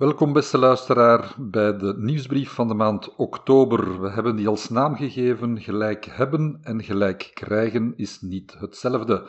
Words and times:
Welkom 0.00 0.32
beste 0.32 0.58
luisteraar 0.58 1.34
bij 1.38 1.76
de 1.76 1.94
nieuwsbrief 1.96 2.50
van 2.50 2.68
de 2.68 2.74
maand 2.74 3.16
oktober. 3.16 4.00
We 4.00 4.10
hebben 4.10 4.36
die 4.36 4.48
als 4.48 4.68
naam 4.68 4.96
gegeven 4.96 5.60
gelijk 5.60 6.04
hebben 6.04 6.58
en 6.62 6.82
gelijk 6.82 7.30
krijgen 7.34 7.92
is 7.96 8.20
niet 8.20 8.56
hetzelfde. 8.58 9.28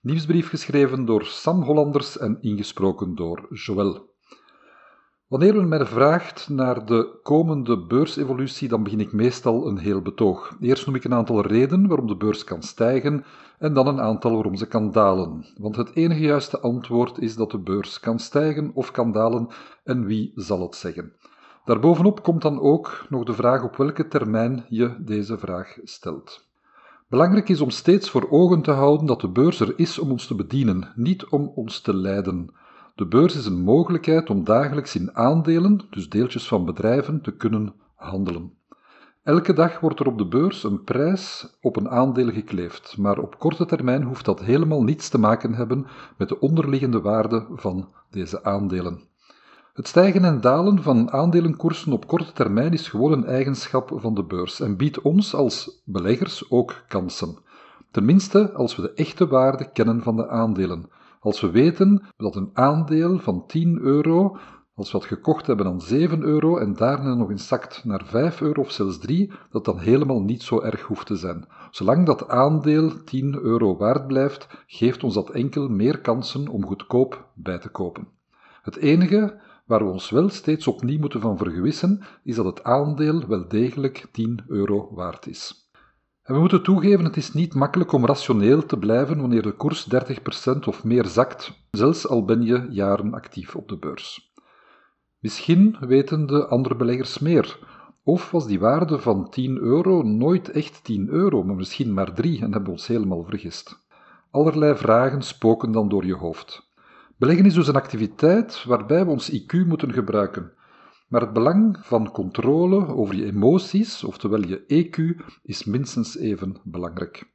Nieuwsbrief 0.00 0.48
geschreven 0.48 1.04
door 1.04 1.24
Sam 1.24 1.62
Hollanders 1.62 2.18
en 2.18 2.38
ingesproken 2.40 3.14
door 3.14 3.46
Joël. 3.50 4.11
Wanneer 5.32 5.54
men 5.54 5.68
mij 5.68 5.86
vraagt 5.86 6.48
naar 6.48 6.86
de 6.86 7.18
komende 7.22 7.86
beursevolutie, 7.86 8.68
dan 8.68 8.82
begin 8.82 9.00
ik 9.00 9.12
meestal 9.12 9.66
een 9.66 9.78
heel 9.78 10.02
betoog. 10.02 10.56
Eerst 10.60 10.86
noem 10.86 10.94
ik 10.94 11.04
een 11.04 11.14
aantal 11.14 11.46
redenen 11.46 11.88
waarom 11.88 12.06
de 12.06 12.16
beurs 12.16 12.44
kan 12.44 12.62
stijgen 12.62 13.24
en 13.58 13.74
dan 13.74 13.86
een 13.86 14.00
aantal 14.00 14.32
waarom 14.34 14.56
ze 14.56 14.66
kan 14.66 14.90
dalen. 14.90 15.46
Want 15.56 15.76
het 15.76 15.94
enige 15.94 16.20
juiste 16.20 16.60
antwoord 16.60 17.18
is 17.18 17.36
dat 17.36 17.50
de 17.50 17.58
beurs 17.58 18.00
kan 18.00 18.18
stijgen 18.18 18.70
of 18.74 18.90
kan 18.90 19.12
dalen 19.12 19.48
en 19.84 20.04
wie 20.04 20.32
zal 20.34 20.60
het 20.60 20.74
zeggen. 20.74 21.12
Daarbovenop 21.64 22.22
komt 22.22 22.42
dan 22.42 22.60
ook 22.60 23.06
nog 23.08 23.24
de 23.24 23.34
vraag 23.34 23.64
op 23.64 23.76
welke 23.76 24.08
termijn 24.08 24.64
je 24.68 24.96
deze 24.98 25.38
vraag 25.38 25.78
stelt. 25.82 26.48
Belangrijk 27.08 27.48
is 27.48 27.60
om 27.60 27.70
steeds 27.70 28.10
voor 28.10 28.30
ogen 28.30 28.62
te 28.62 28.70
houden 28.70 29.06
dat 29.06 29.20
de 29.20 29.28
beurs 29.28 29.60
er 29.60 29.72
is 29.76 29.98
om 29.98 30.10
ons 30.10 30.26
te 30.26 30.34
bedienen, 30.34 30.92
niet 30.94 31.26
om 31.26 31.52
ons 31.54 31.80
te 31.80 31.94
leiden. 31.94 32.60
De 32.94 33.06
beurs 33.06 33.36
is 33.36 33.46
een 33.46 33.62
mogelijkheid 33.62 34.30
om 34.30 34.44
dagelijks 34.44 34.94
in 34.94 35.16
aandelen, 35.16 35.80
dus 35.90 36.08
deeltjes 36.08 36.48
van 36.48 36.64
bedrijven, 36.64 37.20
te 37.20 37.36
kunnen 37.36 37.74
handelen. 37.94 38.52
Elke 39.22 39.52
dag 39.52 39.80
wordt 39.80 40.00
er 40.00 40.06
op 40.06 40.18
de 40.18 40.26
beurs 40.26 40.64
een 40.64 40.84
prijs 40.84 41.56
op 41.60 41.76
een 41.76 41.88
aandeel 41.88 42.30
gekleefd, 42.30 42.96
maar 42.98 43.18
op 43.18 43.38
korte 43.38 43.66
termijn 43.66 44.02
hoeft 44.02 44.24
dat 44.24 44.40
helemaal 44.40 44.82
niets 44.82 45.08
te 45.08 45.18
maken 45.18 45.54
hebben 45.54 45.86
met 46.16 46.28
de 46.28 46.40
onderliggende 46.40 47.00
waarde 47.00 47.46
van 47.50 47.88
deze 48.10 48.44
aandelen. 48.44 49.00
Het 49.72 49.88
stijgen 49.88 50.24
en 50.24 50.40
dalen 50.40 50.82
van 50.82 51.10
aandelenkoersen 51.10 51.92
op 51.92 52.06
korte 52.06 52.32
termijn 52.32 52.72
is 52.72 52.88
gewoon 52.88 53.12
een 53.12 53.24
eigenschap 53.24 53.92
van 53.94 54.14
de 54.14 54.24
beurs 54.24 54.60
en 54.60 54.76
biedt 54.76 55.00
ons 55.00 55.34
als 55.34 55.82
beleggers 55.84 56.50
ook 56.50 56.84
kansen. 56.88 57.38
Tenminste, 57.90 58.52
als 58.52 58.76
we 58.76 58.82
de 58.82 58.92
echte 58.92 59.26
waarde 59.26 59.70
kennen 59.72 60.02
van 60.02 60.16
de 60.16 60.28
aandelen. 60.28 60.90
Als 61.22 61.40
we 61.40 61.50
weten 61.50 62.02
dat 62.16 62.36
een 62.36 62.50
aandeel 62.52 63.18
van 63.18 63.46
10 63.46 63.78
euro, 63.78 64.36
als 64.74 64.92
we 64.92 64.98
dat 64.98 65.06
gekocht 65.06 65.46
hebben 65.46 65.66
aan 65.66 65.80
7 65.80 66.22
euro 66.22 66.56
en 66.56 66.74
daarna 66.74 67.14
nog 67.14 67.30
eens 67.30 67.46
zakt 67.46 67.84
naar 67.84 68.04
5 68.04 68.40
euro 68.40 68.60
of 68.60 68.70
zelfs 68.70 68.98
3, 68.98 69.32
dat 69.50 69.64
dan 69.64 69.78
helemaal 69.78 70.20
niet 70.20 70.42
zo 70.42 70.60
erg 70.60 70.82
hoeft 70.82 71.06
te 71.06 71.16
zijn. 71.16 71.46
Zolang 71.70 72.06
dat 72.06 72.28
aandeel 72.28 73.04
10 73.04 73.38
euro 73.42 73.76
waard 73.76 74.06
blijft, 74.06 74.64
geeft 74.66 75.04
ons 75.04 75.14
dat 75.14 75.30
enkel 75.30 75.68
meer 75.68 76.00
kansen 76.00 76.48
om 76.48 76.66
goedkoop 76.66 77.28
bij 77.34 77.58
te 77.58 77.68
kopen. 77.68 78.08
Het 78.62 78.76
enige 78.76 79.40
waar 79.66 79.84
we 79.84 79.90
ons 79.90 80.10
wel 80.10 80.28
steeds 80.28 80.66
opnieuw 80.66 80.98
moeten 80.98 81.20
van 81.20 81.36
vergewissen, 81.36 82.00
is 82.24 82.36
dat 82.36 82.44
het 82.44 82.64
aandeel 82.64 83.26
wel 83.26 83.48
degelijk 83.48 84.08
10 84.12 84.44
euro 84.46 84.88
waard 84.94 85.26
is. 85.26 85.61
En 86.22 86.34
we 86.34 86.40
moeten 86.40 86.62
toegeven, 86.62 87.04
het 87.04 87.16
is 87.16 87.32
niet 87.32 87.54
makkelijk 87.54 87.92
om 87.92 88.06
rationeel 88.06 88.66
te 88.66 88.78
blijven 88.78 89.20
wanneer 89.20 89.42
de 89.42 89.52
koers 89.52 89.88
30% 90.54 90.58
of 90.64 90.84
meer 90.84 91.06
zakt, 91.06 91.66
zelfs 91.70 92.08
al 92.08 92.24
ben 92.24 92.42
je 92.42 92.66
jaren 92.70 93.14
actief 93.14 93.56
op 93.56 93.68
de 93.68 93.78
beurs. 93.78 94.32
Misschien 95.18 95.76
weten 95.80 96.26
de 96.26 96.46
andere 96.46 96.76
beleggers 96.76 97.18
meer. 97.18 97.58
Of 98.04 98.30
was 98.30 98.46
die 98.46 98.60
waarde 98.60 98.98
van 98.98 99.30
10 99.30 99.58
euro 99.58 100.02
nooit 100.02 100.50
echt 100.50 100.84
10 100.84 101.08
euro, 101.08 101.42
maar 101.42 101.56
misschien 101.56 101.94
maar 101.94 102.12
3 102.14 102.36
en 102.36 102.42
hebben 102.42 102.64
we 102.64 102.70
ons 102.70 102.86
helemaal 102.86 103.24
vergist. 103.24 103.86
Allerlei 104.30 104.76
vragen 104.76 105.22
spoken 105.22 105.72
dan 105.72 105.88
door 105.88 106.04
je 106.06 106.14
hoofd. 106.14 106.70
Beleggen 107.16 107.46
is 107.46 107.54
dus 107.54 107.68
een 107.68 107.74
activiteit 107.74 108.64
waarbij 108.64 109.04
we 109.04 109.10
ons 109.10 109.32
IQ 109.32 109.66
moeten 109.66 109.92
gebruiken. 109.92 110.52
Maar 111.12 111.20
het 111.20 111.32
belang 111.32 111.78
van 111.80 112.10
controle 112.10 112.86
over 112.86 113.14
je 113.14 113.24
emoties, 113.24 114.04
oftewel 114.04 114.46
je 114.46 114.64
EQ, 114.66 115.24
is 115.42 115.64
minstens 115.64 116.16
even 116.16 116.56
belangrijk. 116.64 117.32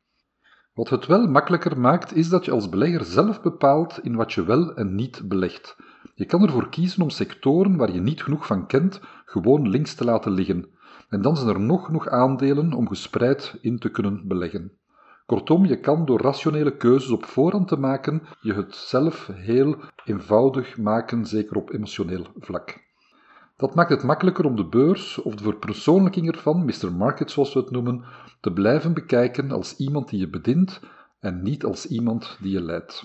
Wat 0.73 0.89
het 0.89 1.05
wel 1.05 1.27
makkelijker 1.27 1.79
maakt, 1.79 2.15
is 2.15 2.29
dat 2.29 2.45
je 2.45 2.51
als 2.51 2.69
belegger 2.69 3.05
zelf 3.05 3.41
bepaalt 3.41 3.99
in 4.03 4.15
wat 4.15 4.33
je 4.33 4.45
wel 4.45 4.75
en 4.75 4.95
niet 4.95 5.21
belegt. 5.25 5.75
Je 6.15 6.25
kan 6.25 6.43
ervoor 6.43 6.69
kiezen 6.69 7.01
om 7.01 7.09
sectoren 7.09 7.75
waar 7.75 7.91
je 7.91 8.01
niet 8.01 8.23
genoeg 8.23 8.45
van 8.45 8.67
kent, 8.67 9.01
gewoon 9.25 9.69
links 9.69 9.93
te 9.93 10.05
laten 10.05 10.31
liggen. 10.31 10.69
En 11.09 11.21
dan 11.21 11.37
zijn 11.37 11.49
er 11.49 11.59
nog 11.59 11.85
genoeg 11.85 12.07
aandelen 12.07 12.73
om 12.73 12.87
gespreid 12.87 13.57
in 13.61 13.79
te 13.79 13.89
kunnen 13.89 14.27
beleggen. 14.27 14.71
Kortom, 15.25 15.65
je 15.65 15.79
kan 15.79 16.05
door 16.05 16.21
rationele 16.21 16.77
keuzes 16.77 17.11
op 17.11 17.25
voorhand 17.25 17.67
te 17.67 17.79
maken, 17.79 18.21
je 18.41 18.53
het 18.53 18.75
zelf 18.75 19.29
heel 19.33 19.75
eenvoudig 20.05 20.77
maken, 20.77 21.25
zeker 21.25 21.57
op 21.57 21.73
emotioneel 21.73 22.27
vlak. 22.39 22.85
Dat 23.57 23.75
maakt 23.75 23.89
het 23.89 24.03
makkelijker 24.03 24.45
om 24.45 24.55
de 24.55 24.65
beurs 24.65 25.17
of 25.17 25.35
de 25.35 25.43
verpersoonlijking 25.43 26.27
ervan, 26.27 26.65
Mr. 26.65 26.93
Market 26.93 27.31
zoals 27.31 27.53
we 27.53 27.59
het 27.59 27.71
noemen, 27.71 28.03
te 28.39 28.53
blijven 28.53 28.93
bekijken 28.93 29.51
als 29.51 29.77
iemand 29.77 30.09
die 30.09 30.19
je 30.19 30.29
bedient 30.29 30.79
en 31.19 31.41
niet 31.41 31.63
als 31.65 31.85
iemand 31.85 32.37
die 32.41 32.51
je 32.51 32.61
leidt. 32.61 33.03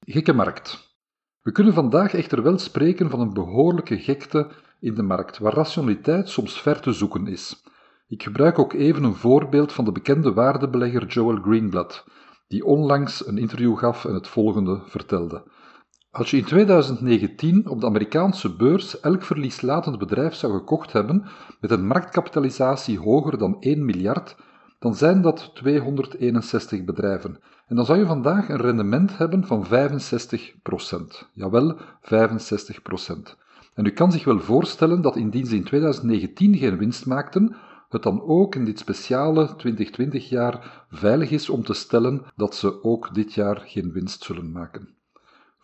Gekke 0.00 0.32
markt. 0.32 0.96
We 1.42 1.52
kunnen 1.52 1.74
vandaag 1.74 2.14
echter 2.14 2.42
wel 2.42 2.58
spreken 2.58 3.10
van 3.10 3.20
een 3.20 3.32
behoorlijke 3.32 3.98
gekte 3.98 4.50
in 4.80 4.94
de 4.94 5.02
markt, 5.02 5.38
waar 5.38 5.54
rationaliteit 5.54 6.28
soms 6.28 6.60
ver 6.60 6.80
te 6.80 6.92
zoeken 6.92 7.26
is. 7.26 7.62
Ik 8.08 8.22
gebruik 8.22 8.58
ook 8.58 8.72
even 8.72 9.04
een 9.04 9.14
voorbeeld 9.14 9.72
van 9.72 9.84
de 9.84 9.92
bekende 9.92 10.32
waardebelegger 10.32 11.06
Joel 11.06 11.36
Greenblatt, 11.36 12.04
die 12.48 12.64
onlangs 12.64 13.26
een 13.26 13.38
interview 13.38 13.78
gaf 13.78 14.04
en 14.04 14.14
het 14.14 14.28
volgende 14.28 14.82
vertelde. 14.86 15.42
Als 16.14 16.30
je 16.30 16.36
in 16.36 16.44
2019 16.44 17.68
op 17.68 17.80
de 17.80 17.86
Amerikaanse 17.86 18.56
beurs 18.56 19.00
elk 19.00 19.22
verlieslatend 19.22 19.98
bedrijf 19.98 20.34
zou 20.34 20.52
gekocht 20.52 20.92
hebben 20.92 21.24
met 21.60 21.70
een 21.70 21.86
marktkapitalisatie 21.86 22.98
hoger 22.98 23.38
dan 23.38 23.56
1 23.60 23.84
miljard, 23.84 24.36
dan 24.78 24.94
zijn 24.94 25.22
dat 25.22 25.50
261 25.54 26.84
bedrijven. 26.84 27.38
En 27.66 27.76
dan 27.76 27.84
zou 27.84 27.98
je 27.98 28.06
vandaag 28.06 28.48
een 28.48 28.60
rendement 28.60 29.18
hebben 29.18 29.46
van 29.46 29.66
65%. 29.66 29.68
Jawel, 31.32 31.76
65%. 31.76 31.78
En 33.74 33.84
u 33.84 33.90
kan 33.90 34.12
zich 34.12 34.24
wel 34.24 34.40
voorstellen 34.40 35.02
dat 35.02 35.16
indien 35.16 35.46
ze 35.46 35.56
in 35.56 35.64
2019 35.64 36.56
geen 36.56 36.78
winst 36.78 37.06
maakten, 37.06 37.56
het 37.88 38.02
dan 38.02 38.22
ook 38.22 38.54
in 38.54 38.64
dit 38.64 38.78
speciale 38.78 39.56
2020 39.56 40.28
jaar 40.28 40.84
veilig 40.90 41.30
is 41.30 41.50
om 41.50 41.64
te 41.64 41.74
stellen 41.74 42.22
dat 42.36 42.54
ze 42.54 42.84
ook 42.84 43.14
dit 43.14 43.32
jaar 43.32 43.62
geen 43.66 43.92
winst 43.92 44.22
zullen 44.22 44.52
maken. 44.52 45.00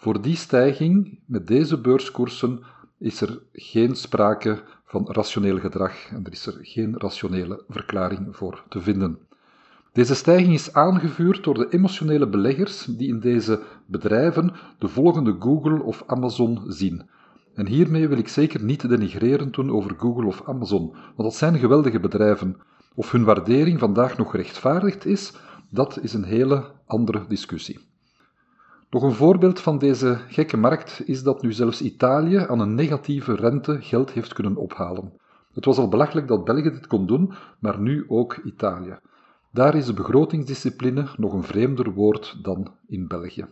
Voor 0.01 0.23
die 0.23 0.37
stijging 0.37 1.19
met 1.27 1.47
deze 1.47 1.81
beurskoersen 1.81 2.61
is 2.99 3.21
er 3.21 3.43
geen 3.53 3.97
sprake 3.97 4.63
van 4.85 5.07
rationeel 5.11 5.59
gedrag 5.59 6.11
en 6.11 6.25
er 6.25 6.33
is 6.33 6.47
er 6.47 6.59
geen 6.63 6.95
rationele 6.99 7.65
verklaring 7.69 8.37
voor 8.37 8.65
te 8.69 8.81
vinden. 8.81 9.19
Deze 9.93 10.15
stijging 10.15 10.55
is 10.55 10.73
aangevuurd 10.73 11.45
door 11.45 11.55
de 11.55 11.69
emotionele 11.71 12.29
beleggers 12.29 12.85
die 12.85 13.09
in 13.09 13.21
deze 13.21 13.63
bedrijven 13.87 14.53
de 14.79 14.89
volgende 14.89 15.37
Google 15.39 15.83
of 15.83 16.03
Amazon 16.07 16.65
zien. 16.67 17.09
En 17.55 17.67
hiermee 17.67 18.09
wil 18.09 18.19
ik 18.19 18.29
zeker 18.29 18.63
niet 18.63 18.89
denigreren 18.89 19.53
doen 19.53 19.71
over 19.71 19.95
Google 19.97 20.27
of 20.27 20.43
Amazon, 20.45 20.91
want 20.91 21.17
dat 21.17 21.35
zijn 21.35 21.59
geweldige 21.59 22.01
bedrijven. 22.01 22.57
Of 22.95 23.13
hun 23.13 23.25
waardering 23.25 23.79
vandaag 23.79 24.17
nog 24.17 24.37
rechtvaardigd 24.37 25.07
is, 25.07 25.33
dat 25.71 25.99
is 26.03 26.13
een 26.13 26.25
hele 26.25 26.65
andere 26.87 27.25
discussie. 27.29 27.97
Nog 28.91 29.03
een 29.03 29.13
voorbeeld 29.13 29.61
van 29.61 29.79
deze 29.79 30.21
gekke 30.29 30.57
markt 30.57 31.03
is 31.05 31.23
dat 31.23 31.43
nu 31.43 31.53
zelfs 31.53 31.83
Italië 31.83 32.37
aan 32.37 32.61
een 32.61 32.75
negatieve 32.75 33.35
rente 33.35 33.83
geld 33.83 34.11
heeft 34.11 34.33
kunnen 34.33 34.57
ophalen. 34.57 35.13
Het 35.53 35.65
was 35.65 35.79
al 35.79 35.89
belachelijk 35.89 36.29
dat 36.29 36.45
België 36.45 36.71
dit 36.71 36.87
kon 36.87 37.07
doen, 37.07 37.33
maar 37.59 37.81
nu 37.81 38.05
ook 38.09 38.37
Italië. 38.37 38.99
Daar 39.53 39.75
is 39.75 39.87
de 39.87 39.93
begrotingsdiscipline 39.93 41.07
nog 41.17 41.33
een 41.33 41.43
vreemder 41.43 41.93
woord 41.93 42.39
dan 42.43 42.75
in 42.87 43.07
België. 43.07 43.47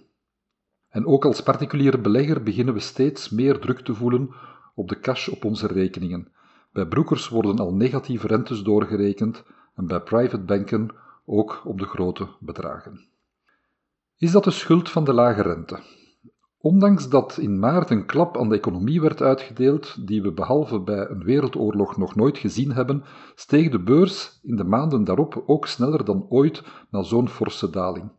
En 0.89 1.07
ook 1.07 1.25
als 1.25 1.43
particuliere 1.43 1.99
belegger 1.99 2.43
beginnen 2.43 2.75
we 2.75 2.81
steeds 2.81 3.31
meer 3.31 3.59
druk 3.59 3.81
te 3.81 3.95
voelen 3.95 4.31
op 4.75 4.89
de 4.89 5.01
cash 5.01 5.29
op 5.29 5.45
onze 5.45 5.67
rekeningen. 5.67 6.29
Bij 6.73 6.87
broekers 6.87 7.29
worden 7.29 7.59
al 7.59 7.75
negatieve 7.75 8.27
rentes 8.27 8.63
doorgerekend 8.63 9.45
en 9.75 9.87
bij 9.87 10.01
private 10.01 10.45
banken 10.45 10.91
ook 11.25 11.63
op 11.65 11.79
de 11.79 11.87
grote 11.87 12.29
bedragen. 12.41 13.15
Is 14.19 14.33
dat 14.33 14.45
de 14.45 14.51
schuld 14.51 14.91
van 14.91 15.05
de 15.05 15.13
lage 15.13 15.43
rente? 15.43 15.79
Ondanks 16.59 17.09
dat 17.09 17.39
in 17.39 17.59
maart 17.59 17.91
een 17.91 18.07
klap 18.07 18.39
aan 18.39 18.49
de 18.49 18.57
economie 18.57 19.01
werd 19.01 19.23
uitgedeeld, 19.23 20.07
die 20.07 20.23
we 20.23 20.33
behalve 20.33 20.81
bij 20.81 21.09
een 21.09 21.25
wereldoorlog 21.25 21.97
nog 21.97 22.15
nooit 22.15 22.39
gezien 22.39 22.73
hebben, 22.73 23.05
steeg 23.35 23.71
de 23.71 23.83
beurs 23.83 24.39
in 24.43 24.57
de 24.57 24.65
maanden 24.65 25.05
daarop 25.05 25.43
ook 25.47 25.67
sneller 25.67 26.05
dan 26.05 26.27
ooit 26.29 26.63
na 26.91 27.03
zo'n 27.03 27.29
forse 27.29 27.71
daling. 27.71 28.13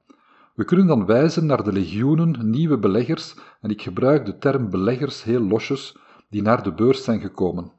We 0.56 0.66
kunnen 0.66 0.88
dan 0.88 1.06
wijzen 1.06 1.46
naar 1.46 1.64
de 1.64 1.74
legioenen 1.74 2.50
nieuwe 2.50 2.78
beleggers, 2.78 3.36
en 3.62 3.70
ik 3.70 3.82
gebruik 3.82 4.26
de 4.26 4.38
term 4.38 4.70
beleggers 4.70 5.24
heel 5.24 5.42
losjes, 5.42 5.98
die 6.30 6.42
naar 6.42 6.64
de 6.64 6.74
beurs 6.74 7.04
zijn 7.04 7.20
gekomen. 7.20 7.72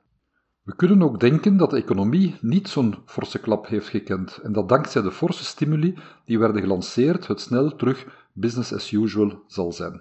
We 0.69 0.77
kunnen 0.77 1.03
ook 1.03 1.21
denken 1.21 1.57
dat 1.57 1.71
de 1.71 1.77
economie 1.77 2.37
niet 2.41 2.69
zo'n 2.69 2.95
forse 3.05 3.39
klap 3.39 3.67
heeft 3.67 3.89
gekend 3.89 4.39
en 4.43 4.53
dat 4.53 4.69
dankzij 4.69 5.03
de 5.03 5.11
forse 5.11 5.45
stimuli 5.45 5.99
die 6.25 6.39
werden 6.39 6.61
gelanceerd 6.61 7.27
het 7.27 7.41
snel 7.41 7.77
terug 7.77 8.07
business 8.33 8.73
as 8.73 8.93
usual 8.93 9.43
zal 9.47 9.73
zijn. 9.73 10.01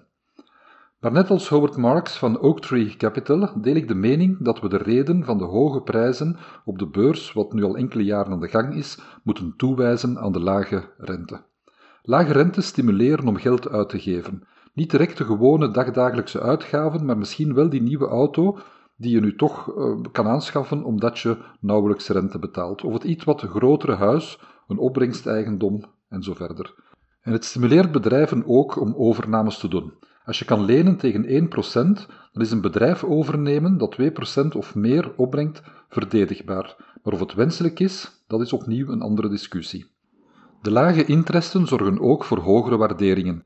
Maar 1.00 1.12
net 1.12 1.30
als 1.30 1.50
Howard 1.50 1.78
Marks 1.78 2.18
van 2.18 2.40
Oaktree 2.40 2.96
Capital 2.98 3.62
deel 3.62 3.76
ik 3.76 3.88
de 3.88 3.96
mening 3.96 4.38
dat 4.40 4.60
we 4.60 4.70
de 4.70 4.78
reden 4.78 5.26
van 5.26 5.38
de 5.38 5.44
hoge 5.44 5.82
prijzen 5.82 6.38
op 6.66 6.80
de 6.80 6.88
beurs, 6.88 7.34
wat 7.34 7.54
nu 7.54 7.64
al 7.64 7.78
enkele 7.78 8.04
jaren 8.04 8.32
aan 8.32 8.40
de 8.40 8.48
gang 8.48 8.76
is, 8.76 9.00
moeten 9.24 9.54
toewijzen 9.58 10.20
aan 10.20 10.32
de 10.32 10.42
lage 10.42 10.84
rente. 10.98 11.42
Lage 12.02 12.32
rente 12.34 12.62
stimuleren 12.62 13.28
om 13.28 13.36
geld 13.36 13.70
uit 13.70 13.90
te 13.90 14.00
geven. 14.00 14.44
Niet 14.74 14.92
direct 14.92 15.18
de 15.18 15.24
gewone 15.24 15.72
dagdagelijkse 15.72 16.42
uitgaven, 16.42 17.06
maar 17.06 17.18
misschien 17.18 17.54
wel 17.54 17.70
die 17.70 17.82
nieuwe 17.82 18.08
auto 18.08 18.58
die 18.98 19.12
je 19.12 19.20
nu 19.20 19.36
toch 19.36 19.78
uh, 19.78 19.98
kan 20.12 20.28
aanschaffen 20.28 20.84
omdat 20.84 21.20
je 21.20 21.38
nauwelijks 21.60 22.08
rente 22.08 22.40
betaalt. 22.40 22.84
Of 22.84 22.94
het 22.94 23.04
iets 23.04 23.24
wat 23.24 23.42
grotere 23.42 23.96
huis, 23.96 24.40
een 24.68 24.78
opbrengsteigendom 24.78 25.84
en 26.10 26.24
zo 26.24 26.34
verder. 26.34 26.74
En 27.22 27.32
het 27.32 27.46
stimuleert 27.46 27.92
bedrijven 27.92 28.44
ook 28.46 28.82
om 28.82 28.94
overnames 28.96 29.58
te 29.58 29.68
doen. 29.68 29.94
Als 30.26 30.40
je 30.40 30.46
kan 30.46 30.66
lenen 30.66 30.98
tegen 30.98 31.50
1%, 31.50 31.52
dan 32.32 32.42
is 32.42 32.52
een 32.52 32.62
bedrijf 32.62 33.04
overnemen 33.04 33.78
dat 33.78 33.98
2% 34.02 34.48
of 34.56 34.76
meer 34.76 35.14
opbrengt 35.16 35.62
verdedigbaar. 35.90 36.76
Maar 37.04 37.14
of 37.14 37.20
het 37.20 37.34
wenselijk 37.34 37.80
is, 37.80 38.24
dat 38.28 38.42
is 38.42 38.54
opnieuw 38.54 38.88
een 38.88 39.02
andere 39.02 39.30
discussie. 39.30 39.86
De 40.62 40.72
lage 40.72 41.06
interesten 41.06 41.68
zorgen 41.68 42.00
ook 42.00 42.24
voor 42.24 42.40
hogere 42.40 42.78
waarderingen. 42.78 43.44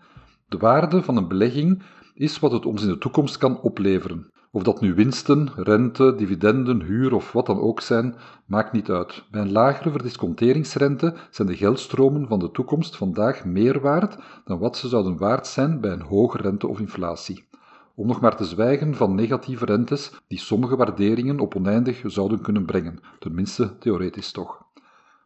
De 0.48 0.57
waarde 0.57 1.03
van 1.03 1.18
een 1.18 1.27
belegging 1.27 1.83
is 2.13 2.39
wat 2.39 2.51
het 2.51 2.65
ons 2.65 2.83
in 2.83 2.89
de 2.89 2.98
toekomst 2.98 3.38
kan 3.38 3.62
opleveren. 3.62 4.31
Of 4.53 4.63
dat 4.63 4.81
nu 4.81 4.94
winsten, 4.94 5.50
rente, 5.56 6.15
dividenden, 6.15 6.81
huur 6.81 7.13
of 7.13 7.31
wat 7.31 7.45
dan 7.45 7.59
ook 7.59 7.81
zijn, 7.81 8.15
maakt 8.45 8.71
niet 8.71 8.89
uit. 8.89 9.24
Bij 9.31 9.42
een 9.42 9.51
lagere 9.51 9.92
verdisconteringsrente 9.92 11.13
zijn 11.30 11.48
de 11.48 11.56
geldstromen 11.56 12.27
van 12.27 12.39
de 12.39 12.51
toekomst 12.51 12.98
vandaag 12.98 13.45
meer 13.45 13.80
waard 13.80 14.18
dan 14.45 14.59
wat 14.59 14.77
ze 14.77 14.88
zouden 14.88 15.18
waard 15.18 15.48
zijn 15.48 15.81
bij 15.81 15.92
een 15.92 16.01
hoge 16.01 16.38
rente 16.38 16.68
of 16.68 16.80
inflatie. 16.80 17.48
Om 17.95 18.07
nog 18.07 18.21
maar 18.21 18.36
te 18.36 18.45
zwijgen 18.45 18.95
van 18.95 19.15
negatieve 19.15 19.65
rentes 19.65 20.12
die 20.27 20.39
sommige 20.39 20.75
waarderingen 20.75 21.39
op 21.39 21.56
oneindig 21.56 22.01
zouden 22.06 22.42
kunnen 22.42 22.65
brengen, 22.65 23.00
tenminste 23.19 23.77
theoretisch 23.77 24.31
toch. 24.31 24.63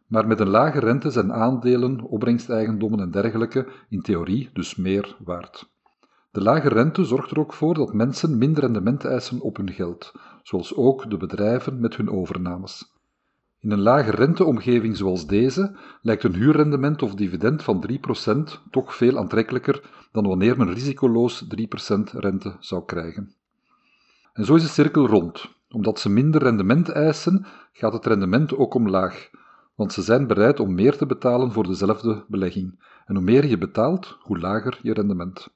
Maar 0.06 0.26
met 0.26 0.40
een 0.40 0.48
lage 0.48 0.78
rente 0.78 1.10
zijn 1.10 1.32
aandelen, 1.32 2.00
opbrengsteigendommen 2.00 3.00
en 3.00 3.10
dergelijke 3.10 3.66
in 3.88 4.02
theorie 4.02 4.50
dus 4.52 4.76
meer 4.76 5.16
waard. 5.24 5.75
De 6.36 6.42
lage 6.42 6.68
rente 6.68 7.04
zorgt 7.04 7.30
er 7.30 7.38
ook 7.38 7.52
voor 7.52 7.74
dat 7.74 7.92
mensen 7.92 8.38
minder 8.38 8.62
rendement 8.62 9.04
eisen 9.04 9.40
op 9.40 9.56
hun 9.56 9.72
geld, 9.72 10.12
zoals 10.42 10.74
ook 10.74 11.10
de 11.10 11.16
bedrijven 11.16 11.80
met 11.80 11.96
hun 11.96 12.10
overnames. 12.10 12.92
In 13.60 13.70
een 13.70 13.80
lage 13.80 14.10
renteomgeving 14.10 14.96
zoals 14.96 15.26
deze 15.26 15.76
lijkt 16.02 16.24
een 16.24 16.34
huurrendement 16.34 17.02
of 17.02 17.14
dividend 17.14 17.62
van 17.62 17.84
3% 18.26 18.70
toch 18.70 18.94
veel 18.94 19.18
aantrekkelijker 19.18 20.08
dan 20.12 20.26
wanneer 20.26 20.56
men 20.56 20.72
risicoloos 20.72 21.44
3% 21.44 21.48
rente 22.12 22.56
zou 22.60 22.84
krijgen. 22.84 23.34
En 24.32 24.44
zo 24.44 24.54
is 24.54 24.62
de 24.62 24.68
cirkel 24.68 25.06
rond. 25.06 25.48
Omdat 25.70 26.00
ze 26.00 26.08
minder 26.08 26.42
rendement 26.42 26.88
eisen, 26.88 27.46
gaat 27.72 27.92
het 27.92 28.06
rendement 28.06 28.56
ook 28.56 28.74
omlaag, 28.74 29.30
want 29.74 29.92
ze 29.92 30.02
zijn 30.02 30.26
bereid 30.26 30.60
om 30.60 30.74
meer 30.74 30.96
te 30.96 31.06
betalen 31.06 31.52
voor 31.52 31.66
dezelfde 31.66 32.24
belegging. 32.28 32.84
En 33.06 33.14
hoe 33.14 33.24
meer 33.24 33.46
je 33.46 33.58
betaalt, 33.58 34.16
hoe 34.20 34.38
lager 34.38 34.78
je 34.82 34.92
rendement. 34.92 35.54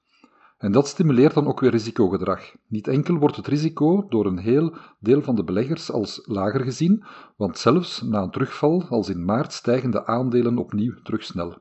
En 0.61 0.73
dat 0.73 0.89
stimuleert 0.89 1.35
dan 1.35 1.47
ook 1.47 1.61
weer 1.61 1.71
risicogedrag. 1.71 2.55
Niet 2.67 2.89
enkel 2.89 3.15
wordt 3.17 3.37
het 3.37 3.47
risico 3.47 4.07
door 4.09 4.27
een 4.27 4.39
heel 4.39 4.75
deel 4.99 5.23
van 5.23 5.35
de 5.35 5.45
beleggers 5.45 5.91
als 5.91 6.23
lager 6.25 6.61
gezien, 6.61 7.05
want 7.37 7.59
zelfs 7.59 8.03
na 8.03 8.23
een 8.23 8.31
terugval 8.31 8.85
als 8.89 9.09
in 9.09 9.25
maart 9.25 9.53
stijgen 9.53 9.91
de 9.91 10.07
aandelen 10.07 10.59
opnieuw 10.59 10.95
terug 11.03 11.25
snel. 11.25 11.59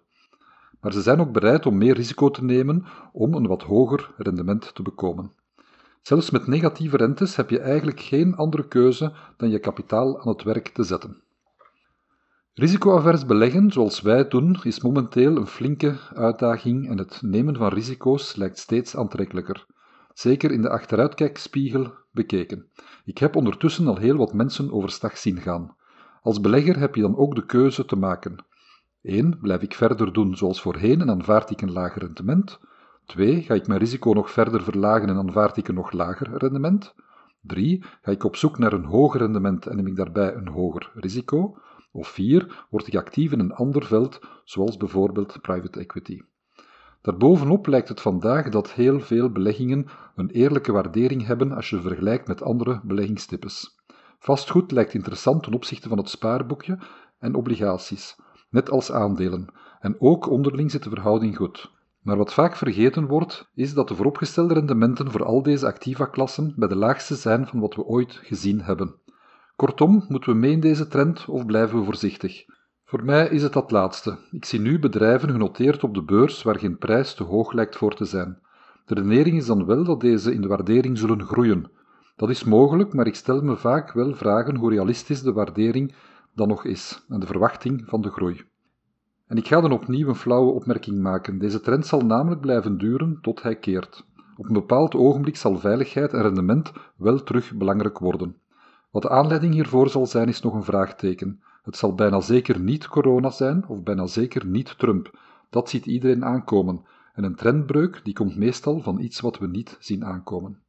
Maar 0.82 0.94
ze 0.94 1.02
zijn 1.02 1.20
ook 1.20 1.32
bereid 1.32 1.66
om 1.66 1.78
meer 1.78 1.96
risico 1.96 2.30
te 2.30 2.44
nemen 2.44 2.86
om 3.12 3.34
een 3.34 3.48
wat 3.48 3.64
hoger 3.64 4.12
rendement 4.18 4.76
te 4.76 4.82
bekomen. 4.82 5.32
Zelfs 6.02 6.30
met 6.30 6.48
negatieve 6.48 6.98
rentes 6.98 7.36
heb 7.36 7.50
je 7.50 7.60
eigenlijk 7.60 8.00
geen 8.00 8.36
andere 8.36 8.68
keuze 8.68 9.14
dan 9.38 9.50
je 9.50 9.60
kapitaal 9.60 10.22
aan 10.22 10.28
het 10.28 10.44
werk 10.44 10.68
te 10.68 10.84
zetten. 10.84 11.22
Risicoavers 12.60 13.26
beleggen, 13.26 13.72
zoals 13.72 14.02
wij 14.02 14.28
doen, 14.28 14.58
is 14.64 14.82
momenteel 14.82 15.38
een 15.38 15.48
flinke 15.48 15.96
uitdaging 16.14 16.90
en 16.90 16.98
het 16.98 17.22
nemen 17.22 17.56
van 17.56 17.68
risico's 17.68 18.36
lijkt 18.36 18.58
steeds 18.58 18.96
aantrekkelijker. 18.96 19.66
Zeker 20.14 20.52
in 20.52 20.62
de 20.62 20.70
achteruitkijkspiegel 20.70 21.94
bekeken. 22.12 22.66
Ik 23.06 23.18
heb 23.18 23.36
ondertussen 23.36 23.88
al 23.88 23.98
heel 23.98 24.16
wat 24.16 24.34
mensen 24.34 24.72
overstag 24.72 25.18
zien 25.18 25.42
gaan. 25.42 25.76
Als 26.22 26.42
belegger 26.42 26.80
heb 26.80 26.96
je 26.96 27.02
dan 27.02 27.18
ook 27.18 27.36
de 27.36 27.46
keuze 27.46 27.86
te 27.86 27.96
maken. 27.96 28.46
1. 29.02 29.40
Blijf 29.42 29.62
ik 29.62 29.74
verder 29.74 30.14
doen 30.14 30.38
zoals 30.38 30.62
voorheen 30.62 31.02
en 31.02 31.10
aanvaard 31.10 31.50
ik 31.50 31.62
een 31.62 31.72
lager 31.72 32.02
rendement? 32.02 32.60
2. 33.06 33.42
Ga 33.42 33.54
ik 33.54 33.68
mijn 33.68 33.80
risico 33.80 34.14
nog 34.14 34.32
verder 34.32 34.64
verlagen 34.64 35.10
en 35.10 35.18
aanvaard 35.18 35.58
ik 35.58 35.68
een 35.68 35.76
nog 35.76 35.92
lager 35.92 36.38
rendement? 36.38 36.96
3. 37.42 37.84
Ga 38.02 38.12
ik 38.12 38.24
op 38.24 38.36
zoek 38.36 38.58
naar 38.58 38.74
een 38.74 38.86
hoger 38.86 39.20
rendement 39.20 39.68
en 39.68 39.76
neem 39.76 39.88
ik 39.88 39.96
daarbij 39.96 40.36
een 40.36 40.48
hoger 40.48 40.92
risico? 40.94 41.58
Of 41.92 42.08
vier, 42.08 42.66
word 42.70 42.88
ik 42.88 42.96
actief 42.96 43.32
in 43.32 43.40
een 43.40 43.54
ander 43.54 43.86
veld, 43.86 44.20
zoals 44.44 44.78
bijvoorbeeld 44.78 45.42
private 45.42 45.80
equity. 45.80 46.22
Daarbovenop 47.02 47.68
lijkt 47.68 47.90
het 47.90 48.02
vandaag 48.02 48.50
dat 48.50 48.72
heel 48.72 49.00
veel 49.00 49.32
beleggingen 49.32 49.88
een 50.16 50.30
eerlijke 50.30 50.72
waardering 50.72 51.26
hebben 51.26 51.52
als 51.52 51.70
je 51.70 51.82
vergelijkt 51.82 52.28
met 52.28 52.42
andere 52.42 52.82
beleggingstypes. 52.84 53.78
Vastgoed 54.20 54.72
lijkt 54.72 54.94
interessant 54.94 55.44
ten 55.44 55.54
opzichte 55.54 55.90
van 55.90 55.98
het 55.98 56.10
spaarboekje 56.10 56.80
en 57.20 57.36
obligaties, 57.36 58.16
net 58.50 58.70
als 58.70 58.92
aandelen, 58.92 59.54
en 59.80 59.96
ook 60.00 60.30
onderling 60.30 60.72
zit 60.72 60.84
de 60.84 60.90
verhouding 60.90 61.38
goed. 61.38 61.72
Maar 62.02 62.18
wat 62.18 62.34
vaak 62.34 62.56
vergeten 62.56 63.08
wordt, 63.08 63.50
is 63.54 63.74
dat 63.74 63.88
de 63.88 63.96
vooropgestelde 63.96 64.54
rendementen 64.54 65.12
voor 65.12 65.26
al 65.26 65.44
deze 65.44 65.66
activa-klassen 65.66 66.54
bij 66.56 66.68
de 66.68 66.76
laagste 66.76 67.16
zijn 67.16 67.48
van 67.48 67.60
wat 67.60 67.76
we 67.76 67.84
ooit 67.84 68.14
gezien 68.14 68.62
hebben. 68.62 68.99
Kortom, 69.60 70.06
moeten 70.08 70.32
we 70.32 70.40
mee 70.40 70.52
in 70.52 70.60
deze 70.60 70.88
trend 70.88 71.26
of 71.26 71.46
blijven 71.46 71.80
we 71.80 71.86
voorzichtig? 71.86 72.46
Voor 72.86 73.04
mij 73.06 73.28
is 73.28 73.44
het 73.44 73.54
dat 73.54 73.72
laatste. 73.72 74.18
Ik 74.32 74.46
zie 74.46 74.60
nu 74.60 74.80
bedrijven 74.80 75.30
genoteerd 75.30 75.84
op 75.84 75.94
de 75.94 76.04
beurs 76.04 76.44
waar 76.44 76.60
geen 76.60 76.78
prijs 76.78 77.14
te 77.14 77.24
hoog 77.24 77.52
lijkt 77.52 77.76
voor 77.76 77.96
te 77.96 78.06
zijn. 78.06 78.40
De 78.86 78.94
redenering 78.94 79.38
is 79.38 79.46
dan 79.46 79.66
wel 79.66 79.84
dat 79.84 80.00
deze 80.00 80.34
in 80.34 80.42
de 80.42 80.48
waardering 80.48 80.98
zullen 80.98 81.24
groeien. 81.24 81.72
Dat 82.16 82.30
is 82.30 82.44
mogelijk, 82.44 82.94
maar 82.94 83.08
ik 83.08 83.16
stel 83.16 83.42
me 83.42 83.56
vaak 83.56 83.92
wel 83.92 84.14
vragen 84.14 84.56
hoe 84.56 84.70
realistisch 84.70 85.22
de 85.22 85.34
waardering 85.34 85.96
dan 86.36 86.48
nog 86.48 86.66
is 86.66 87.06
en 87.10 87.20
de 87.20 87.26
verwachting 87.26 87.84
van 87.86 88.02
de 88.02 88.10
groei. 88.10 88.44
En 89.28 89.38
ik 89.38 89.48
ga 89.48 89.62
dan 89.62 89.72
opnieuw 89.72 90.08
een 90.08 90.16
flauwe 90.16 90.52
opmerking 90.52 91.00
maken. 91.00 91.40
Deze 91.40 91.62
trend 91.62 91.86
zal 91.86 92.02
namelijk 92.02 92.42
blijven 92.42 92.78
duren 92.78 93.18
tot 93.22 93.42
hij 93.42 93.56
keert. 93.56 94.06
Op 94.38 94.46
een 94.46 94.54
bepaald 94.54 94.96
ogenblik 94.96 95.36
zal 95.36 95.58
veiligheid 95.58 96.14
en 96.14 96.22
rendement 96.22 96.72
wel 96.98 97.24
terug 97.24 97.54
belangrijk 97.54 98.00
worden. 98.00 98.36
Wat 98.92 99.02
de 99.02 99.10
aanleiding 99.10 99.54
hiervoor 99.54 99.90
zal 99.90 100.06
zijn, 100.06 100.28
is 100.28 100.42
nog 100.42 100.54
een 100.54 100.64
vraagteken. 100.64 101.44
Het 101.64 101.78
zal 101.78 101.96
bijna 101.96 102.20
zeker 102.20 102.60
niet 102.60 102.88
corona 102.88 103.30
zijn, 103.30 103.68
of 103.68 103.84
bijna 103.84 104.06
zeker 104.06 104.46
niet 104.46 104.78
Trump. 104.78 105.20
Dat 105.50 105.70
ziet 105.70 105.86
iedereen 105.86 106.26
aankomen. 106.26 106.86
En 107.14 107.24
een 107.24 107.36
trendbreuk 107.36 108.02
die 108.04 108.14
komt 108.14 108.36
meestal 108.36 108.80
van 108.80 109.00
iets 109.00 109.20
wat 109.20 109.38
we 109.38 109.48
niet 109.48 109.78
zien 109.80 110.06
aankomen. 110.06 110.64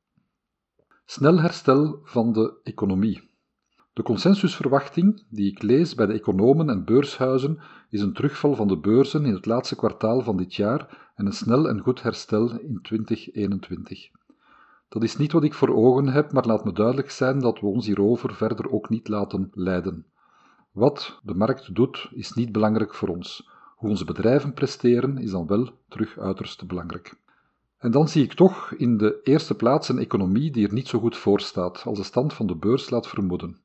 Snel 1.04 1.40
herstel 1.40 2.00
van 2.02 2.32
de 2.32 2.60
economie. 2.62 3.28
De 3.92 4.02
consensusverwachting 4.02 5.24
die 5.28 5.50
ik 5.50 5.62
lees 5.62 5.94
bij 5.94 6.06
de 6.06 6.12
economen 6.12 6.70
en 6.70 6.84
beurshuizen 6.84 7.58
is 7.88 8.00
een 8.00 8.12
terugval 8.12 8.54
van 8.54 8.68
de 8.68 8.78
beurzen 8.78 9.24
in 9.24 9.34
het 9.34 9.46
laatste 9.46 9.76
kwartaal 9.76 10.20
van 10.20 10.36
dit 10.36 10.54
jaar 10.54 11.10
en 11.14 11.26
een 11.26 11.32
snel 11.32 11.68
en 11.68 11.80
goed 11.80 12.02
herstel 12.02 12.58
in 12.60 12.78
2021. 12.82 14.19
Dat 14.90 15.02
is 15.02 15.16
niet 15.16 15.32
wat 15.32 15.44
ik 15.44 15.54
voor 15.54 15.75
ogen 15.75 16.09
heb, 16.09 16.32
maar 16.32 16.47
laat 16.47 16.64
me 16.64 16.73
duidelijk 16.73 17.11
zijn 17.11 17.38
dat 17.38 17.61
we 17.61 17.66
ons 17.66 17.87
hierover 17.87 18.35
verder 18.35 18.70
ook 18.73 18.88
niet 18.88 19.09
laten 19.09 19.50
leiden. 19.54 20.06
Wat 20.73 21.20
de 21.23 21.35
markt 21.35 21.75
doet, 21.75 22.11
is 22.14 22.32
niet 22.32 22.52
belangrijk 22.52 22.94
voor 22.94 23.09
ons. 23.09 23.49
Hoe 23.76 23.88
onze 23.88 24.04
bedrijven 24.04 24.54
presteren, 24.54 25.18
is 25.18 25.30
dan 25.30 25.47
wel 25.47 25.70
terug 25.88 26.18
uiterst 26.18 26.66
belangrijk. 26.66 27.14
En 27.78 27.90
dan 27.90 28.09
zie 28.09 28.25
ik 28.25 28.32
toch 28.32 28.73
in 28.73 28.97
de 28.97 29.20
eerste 29.23 29.54
plaats 29.54 29.88
een 29.88 29.99
economie 29.99 30.50
die 30.50 30.66
er 30.66 30.73
niet 30.73 30.88
zo 30.88 30.99
goed 30.99 31.16
voor 31.16 31.40
staat, 31.40 31.82
als 31.87 31.99
de 31.99 32.04
stand 32.04 32.32
van 32.32 32.47
de 32.47 32.56
beurs 32.56 32.90
laat 32.90 33.09
vermoeden. 33.09 33.61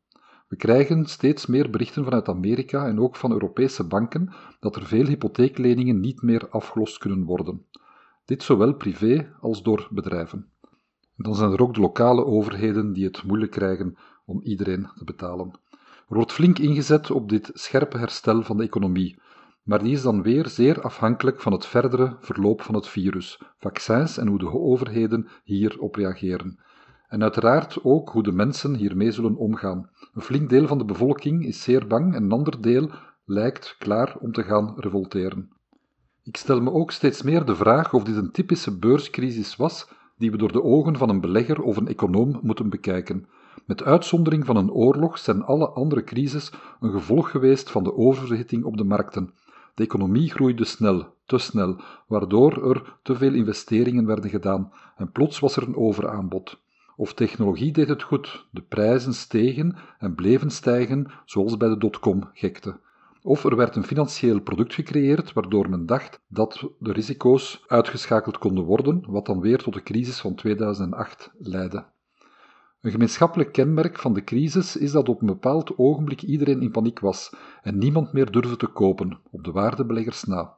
We 0.48 0.55
krijgen 0.55 1.05
steeds 1.05 1.46
meer 1.46 1.70
berichten 1.70 2.03
vanuit 2.03 2.29
Amerika 2.29 2.88
en 2.88 3.00
ook 3.00 3.15
van 3.15 3.32
Europese 3.32 3.84
banken 3.84 4.34
dat 4.60 4.75
er 4.75 4.86
veel 4.86 5.05
hypotheekleningen 5.05 6.00
niet 6.00 6.22
meer 6.22 6.50
afgelost 6.50 6.98
kunnen 6.98 7.24
worden. 7.24 7.65
Dit 8.25 8.44
zowel 8.44 8.74
privé 8.74 9.34
als 9.39 9.63
door 9.63 9.88
bedrijven. 9.91 10.50
Dan 11.15 11.36
zijn 11.36 11.51
er 11.51 11.62
ook 11.62 11.74
de 11.74 11.79
lokale 11.79 12.25
overheden 12.25 12.93
die 12.93 13.05
het 13.05 13.24
moeilijk 13.24 13.51
krijgen 13.51 13.98
om 14.25 14.41
iedereen 14.41 14.89
te 14.95 15.03
betalen. 15.03 15.60
Er 16.10 16.15
wordt 16.15 16.31
flink 16.31 16.60
ingezet 16.60 17.12
op 17.12 17.29
dit 17.29 17.51
scherpe 17.53 17.98
herstel 17.98 18.43
van 18.43 18.57
de 18.57 18.63
economie, 18.63 19.19
maar 19.63 19.84
die 19.84 19.93
is 19.93 20.01
dan 20.01 20.22
weer 20.22 20.48
zeer 20.48 20.81
afhankelijk 20.81 21.41
van 21.41 21.51
het 21.51 21.65
verdere 21.65 22.17
verloop 22.19 22.62
van 22.62 22.75
het 22.75 22.88
virus, 22.88 23.41
vaccins 23.57 24.17
en 24.17 24.27
hoe 24.27 24.38
de 24.38 24.51
overheden 24.51 25.27
hierop 25.43 25.95
reageren. 25.95 26.60
En 27.07 27.22
uiteraard 27.22 27.84
ook 27.84 28.10
hoe 28.10 28.24
de 28.24 28.31
mensen 28.31 28.75
hiermee 28.75 29.12
zullen 29.12 29.36
omgaan. 29.36 29.89
Een 30.13 30.22
flink 30.22 30.50
deel 30.50 30.67
van 30.67 30.77
de 30.77 30.86
bevolking 30.86 31.45
is 31.45 31.63
zeer 31.63 31.88
bang 31.88 32.15
en 32.15 32.24
een 32.24 32.31
ander 32.31 32.62
deel 32.62 32.89
lijkt 33.25 33.75
klaar 33.79 34.15
om 34.19 34.31
te 34.31 34.43
gaan 34.43 34.74
revolteren. 34.77 35.50
Ik 36.24 36.38
stel 36.38 36.62
me 36.62 36.72
ook 36.72 36.91
steeds 36.91 37.22
meer 37.22 37.45
de 37.45 37.55
vraag 37.55 37.93
of 37.93 38.03
dit 38.03 38.15
een 38.15 38.31
typische 38.31 38.77
beurscrisis 38.77 39.55
was 39.55 39.88
die 40.17 40.31
we 40.31 40.38
door 40.38 40.51
de 40.51 40.63
ogen 40.63 40.98
van 40.98 41.10
een 41.10 41.22
belegger 41.22 41.62
of 41.62 41.77
een 41.77 41.88
econoom 41.88 42.39
moeten 42.41 42.69
bekijken. 42.69 43.27
Met 43.65 43.84
uitzondering 43.84 44.45
van 44.45 44.55
een 44.55 44.72
oorlog 44.72 45.17
zijn 45.17 45.43
alle 45.43 45.69
andere 45.69 46.03
crises 46.03 46.51
een 46.79 46.91
gevolg 46.91 47.31
geweest 47.31 47.72
van 47.72 47.84
de 47.84 47.95
overhitting 47.95 48.63
op 48.63 48.77
de 48.77 48.84
markten. 48.84 49.34
De 49.75 49.84
economie 49.84 50.31
groeide 50.31 50.65
snel, 50.65 51.13
te 51.25 51.38
snel, 51.38 51.81
waardoor 52.07 52.69
er 52.72 52.98
te 53.03 53.15
veel 53.15 53.34
investeringen 53.34 54.05
werden 54.05 54.29
gedaan 54.29 54.72
en 54.98 55.12
plots 55.12 55.39
was 55.39 55.55
er 55.55 55.63
een 55.67 55.75
overaanbod. 55.75 56.63
Of 56.95 57.13
technologie 57.13 57.72
deed 57.72 57.88
het 57.88 58.03
goed, 58.03 58.45
de 58.51 58.62
prijzen 58.62 59.13
stegen 59.13 59.75
en 59.98 60.15
bleven 60.15 60.50
stijgen, 60.50 61.12
zoals 61.25 61.57
bij 61.57 61.69
de 61.69 61.77
dotcom-gekte. 61.77 62.79
Of 63.25 63.44
er 63.44 63.55
werd 63.55 63.75
een 63.75 63.84
financieel 63.84 64.41
product 64.41 64.74
gecreëerd 64.74 65.34
waardoor 65.34 65.70
men 65.70 65.86
dacht 65.86 66.22
dat 66.27 66.70
de 66.79 66.91
risico's 66.91 67.63
uitgeschakeld 67.67 68.38
konden 68.38 68.63
worden, 68.63 69.03
wat 69.08 69.25
dan 69.25 69.39
weer 69.39 69.58
tot 69.58 69.74
de 69.74 69.84
crisis 69.84 70.20
van 70.20 70.36
2008 70.36 71.32
leidde. 71.38 71.86
Een 72.82 72.91
gemeenschappelijk 72.91 73.51
kenmerk 73.51 74.00
van 74.00 74.13
de 74.13 74.24
crisis 74.24 74.77
is 74.77 74.91
dat 74.91 75.10
op 75.10 75.22
een 75.22 75.27
bepaald 75.27 75.77
ogenblik 75.77 76.22
iedereen 76.22 76.62
in 76.62 76.72
paniek 76.72 77.00
was 77.00 77.36
en 77.62 77.77
niemand 77.77 78.13
meer 78.13 78.32
durfde 78.32 78.55
te 78.55 78.67
kopen, 78.67 79.20
op 79.32 79.44
de 79.44 79.51
waardebeleggers 79.51 80.24
na. 80.24 80.58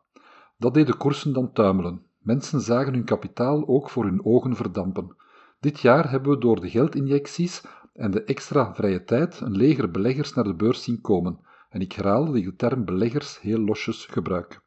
Dat 0.57 0.73
deed 0.73 0.87
de 0.87 0.97
koersen 0.97 1.33
dan 1.33 1.51
tuimelen. 1.51 2.01
Mensen 2.19 2.61
zagen 2.61 2.93
hun 2.93 3.05
kapitaal 3.05 3.67
ook 3.67 3.89
voor 3.89 4.03
hun 4.03 4.25
ogen 4.25 4.55
verdampen. 4.55 5.15
Dit 5.59 5.79
jaar 5.79 6.09
hebben 6.09 6.31
we 6.31 6.37
door 6.37 6.61
de 6.61 6.69
geldinjecties 6.69 7.63
en 7.93 8.11
de 8.11 8.23
extra 8.23 8.73
vrije 8.75 9.03
tijd 9.03 9.39
een 9.39 9.55
leger 9.55 9.91
beleggers 9.91 10.33
naar 10.33 10.45
de 10.45 10.55
beurs 10.55 10.83
zien 10.83 11.01
komen, 11.01 11.45
en 11.69 11.81
ik 11.81 11.91
herhaal 11.91 12.25
dat 12.25 12.35
ik 12.35 12.45
de 12.45 12.55
term 12.55 12.85
beleggers 12.85 13.41
heel 13.41 13.59
losjes 13.59 14.05
gebruik. 14.05 14.61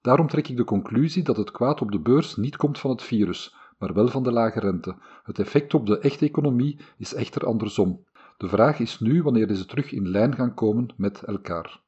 Daarom 0.00 0.28
trek 0.28 0.48
ik 0.48 0.56
de 0.56 0.64
conclusie 0.64 1.22
dat 1.22 1.36
het 1.36 1.50
kwaad 1.50 1.80
op 1.80 1.90
de 1.90 2.00
beurs 2.00 2.36
niet 2.36 2.56
komt 2.56 2.78
van 2.78 2.90
het 2.90 3.02
virus, 3.02 3.54
maar 3.78 3.94
wel 3.94 4.08
van 4.08 4.22
de 4.22 4.32
lage 4.32 4.60
rente. 4.60 4.96
Het 5.22 5.38
effect 5.38 5.74
op 5.74 5.86
de 5.86 5.98
echte 5.98 6.26
economie 6.26 6.80
is 6.98 7.14
echter 7.14 7.46
andersom. 7.46 8.04
De 8.36 8.48
vraag 8.48 8.78
is 8.78 9.00
nu 9.00 9.22
wanneer 9.22 9.46
deze 9.46 9.66
terug 9.66 9.92
in 9.92 10.08
lijn 10.08 10.34
gaan 10.34 10.54
komen 10.54 10.94
met 10.96 11.22
elkaar. 11.22 11.80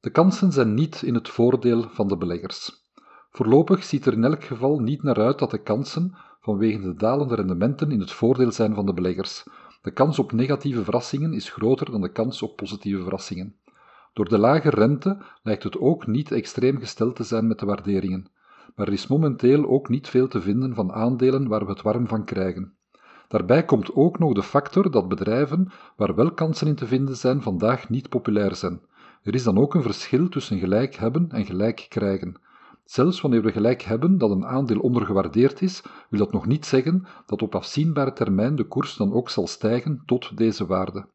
De 0.00 0.10
kansen 0.10 0.52
zijn 0.52 0.74
niet 0.74 1.02
in 1.02 1.14
het 1.14 1.28
voordeel 1.28 1.88
van 1.88 2.08
de 2.08 2.16
beleggers. 2.16 2.86
Voorlopig 3.30 3.84
ziet 3.84 4.06
er 4.06 4.12
in 4.12 4.24
elk 4.24 4.44
geval 4.44 4.78
niet 4.78 5.02
naar 5.02 5.18
uit 5.18 5.38
dat 5.38 5.50
de 5.50 5.62
kansen, 5.62 6.16
vanwege 6.40 6.80
de 6.80 6.94
dalende 6.94 7.34
rendementen, 7.34 7.90
in 7.90 8.00
het 8.00 8.12
voordeel 8.12 8.52
zijn 8.52 8.74
van 8.74 8.86
de 8.86 8.94
beleggers. 8.94 9.44
De 9.82 9.90
kans 9.90 10.18
op 10.18 10.32
negatieve 10.32 10.84
verrassingen 10.84 11.32
is 11.32 11.50
groter 11.50 11.90
dan 11.90 12.00
de 12.00 12.12
kans 12.12 12.42
op 12.42 12.56
positieve 12.56 13.02
verrassingen. 13.02 13.56
Door 14.12 14.28
de 14.28 14.38
lage 14.38 14.70
rente 14.70 15.18
lijkt 15.42 15.62
het 15.62 15.78
ook 15.78 16.06
niet 16.06 16.32
extreem 16.32 16.78
gesteld 16.78 17.16
te 17.16 17.24
zijn 17.24 17.46
met 17.46 17.58
de 17.58 17.66
waarderingen 17.66 18.30
maar 18.78 18.86
er 18.86 18.92
is 18.92 19.06
momenteel 19.06 19.68
ook 19.68 19.88
niet 19.88 20.08
veel 20.08 20.28
te 20.28 20.40
vinden 20.40 20.74
van 20.74 20.92
aandelen 20.92 21.48
waar 21.48 21.64
we 21.64 21.70
het 21.70 21.82
warm 21.82 22.08
van 22.08 22.24
krijgen. 22.24 22.72
Daarbij 23.28 23.64
komt 23.64 23.94
ook 23.94 24.18
nog 24.18 24.34
de 24.34 24.42
factor 24.42 24.90
dat 24.90 25.08
bedrijven 25.08 25.70
waar 25.96 26.14
wel 26.14 26.32
kansen 26.32 26.66
in 26.66 26.74
te 26.74 26.86
vinden 26.86 27.16
zijn, 27.16 27.42
vandaag 27.42 27.88
niet 27.88 28.08
populair 28.08 28.54
zijn. 28.54 28.80
Er 29.22 29.34
is 29.34 29.42
dan 29.42 29.58
ook 29.58 29.74
een 29.74 29.82
verschil 29.82 30.28
tussen 30.28 30.58
gelijk 30.58 30.94
hebben 30.94 31.30
en 31.30 31.44
gelijk 31.44 31.86
krijgen. 31.88 32.40
Zelfs 32.88 33.20
wanneer 33.20 33.42
we 33.42 33.52
gelijk 33.52 33.82
hebben 33.82 34.18
dat 34.18 34.30
een 34.30 34.46
aandeel 34.46 34.78
ondergewaardeerd 34.80 35.62
is, 35.62 35.82
wil 36.10 36.18
dat 36.18 36.32
nog 36.32 36.46
niet 36.46 36.66
zeggen 36.66 37.06
dat 37.26 37.42
op 37.42 37.54
afzienbare 37.54 38.12
termijn 38.12 38.56
de 38.56 38.64
koers 38.64 38.96
dan 38.96 39.12
ook 39.12 39.30
zal 39.30 39.46
stijgen 39.46 40.02
tot 40.06 40.36
deze 40.36 40.66
waarde. 40.66 41.08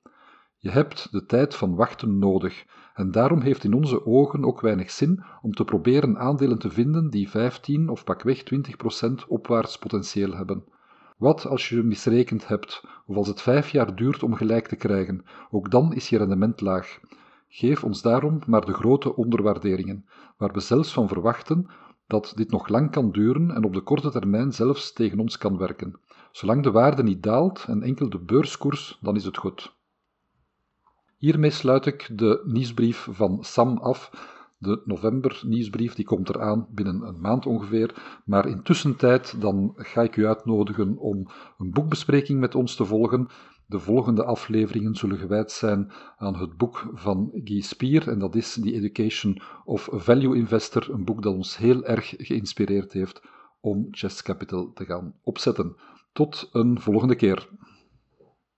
Je 0.58 0.70
hebt 0.70 1.12
de 1.12 1.25
tijd 1.25 1.56
van 1.56 1.75
wachten 1.75 2.20
nodig, 2.20 2.65
en 2.94 3.12
daarom 3.12 3.42
heeft 3.42 3.63
in 3.63 3.74
onze 3.74 4.06
ogen 4.06 4.46
ook 4.46 4.62
weinig 4.62 4.92
zin 4.92 5.24
om 5.42 5.53
te 5.53 5.63
proberen 5.63 6.18
aandelen 6.18 6.60
te 6.60 6.70
vinden 6.70 7.10
die 7.10 7.30
15 7.30 7.89
of 7.89 8.03
pakweg 8.03 8.44
20% 8.44 9.27
opwaarts 9.27 9.77
potentieel 9.77 10.34
hebben. 10.34 10.63
Wat 11.18 11.46
als 11.46 11.70
je 11.70 11.84
misrekend 11.84 12.48
hebt, 12.48 12.84
of 13.06 13.15
als 13.15 13.27
het 13.27 13.42
vijf 13.42 13.70
jaar 13.70 13.96
duurt 13.96 14.24
om 14.24 14.36
gelijk 14.36 14.68
te 14.68 14.75
krijgen, 14.75 15.25
ook 15.51 15.72
dan 15.72 15.94
is 15.94 16.10
je 16.10 16.18
rendement 16.18 16.62
laag. 16.62 17.00
Geef 17.55 17.83
ons 17.83 18.01
daarom 18.01 18.39
maar 18.48 18.65
de 18.65 18.74
grote 18.74 19.15
onderwaarderingen, 19.15 20.05
waar 20.38 20.53
we 20.53 20.60
zelfs 20.60 20.93
van 20.93 21.07
verwachten 21.07 21.67
dat 22.07 22.31
dit 22.36 22.51
nog 22.51 22.67
lang 22.67 22.91
kan 22.91 23.12
duren 23.12 23.51
en 23.51 23.63
op 23.63 23.74
de 23.74 23.81
korte 23.81 24.12
termijn 24.12 24.53
zelfs 24.53 24.93
tegen 24.93 25.19
ons 25.19 25.38
kan 25.38 25.57
werken. 25.57 26.00
Zolang 26.31 26.63
de 26.63 26.72
waarde 26.72 27.03
niet 27.03 27.24
daalt 27.24 27.65
en 27.67 27.81
enkel 27.81 28.10
de 28.10 28.19
beurskoers, 28.19 28.98
dan 29.01 29.15
is 29.15 29.25
het 29.25 29.38
goed. 29.38 29.75
Hiermee 31.17 31.50
sluit 31.50 31.86
ik 31.86 32.10
de 32.13 32.43
nieuwsbrief 32.45 33.07
van 33.12 33.43
Sam 33.43 33.77
af. 33.77 34.31
De 34.57 34.81
november-nieuwsbrief 34.86 35.93
die 35.93 36.05
komt 36.05 36.29
eraan 36.29 36.67
binnen 36.69 37.01
een 37.01 37.22
maand 37.22 37.45
ongeveer. 37.45 38.22
Maar 38.25 38.48
intussen 38.48 38.95
tijd 38.95 39.41
dan 39.41 39.74
ga 39.75 40.01
ik 40.01 40.15
u 40.15 40.27
uitnodigen 40.27 40.98
om 40.98 41.27
een 41.57 41.72
boekbespreking 41.72 42.39
met 42.39 42.55
ons 42.55 42.75
te 42.75 42.86
volgen. 42.86 43.27
De 43.65 43.79
volgende 43.79 44.24
afleveringen 44.24 44.96
zullen 44.96 45.17
gewijd 45.17 45.51
zijn 45.51 45.91
aan 46.17 46.36
het 46.36 46.58
boek 46.58 46.89
van 46.93 47.32
Guy 47.43 47.62
Spier, 47.62 48.10
en 48.10 48.20
dat 48.20 48.36
is 48.36 48.53
The 48.53 48.74
Education 48.74 49.41
of 49.65 49.89
Value 49.91 50.36
Investor, 50.36 50.89
een 50.89 51.05
boek 51.05 51.22
dat 51.22 51.36
ons 51.36 51.58
heel 51.58 51.86
erg 51.86 52.13
geïnspireerd 52.17 52.93
heeft 52.93 53.22
om 53.62 53.88
Chess 53.91 54.24
Capital 54.24 54.72
te 54.74 54.86
gaan 54.86 55.13
opzetten. 55.24 55.75
Tot 56.12 56.50
een 56.51 56.79
volgende 56.79 57.15
keer. 57.15 57.50